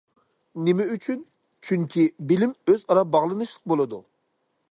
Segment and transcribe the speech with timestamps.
[0.67, 1.19] نېمە ئۈچۈن؟
[1.67, 4.01] چۈنكى، بىلىم ئۆز ئارا باغلىنىشلىق بولىدۇ.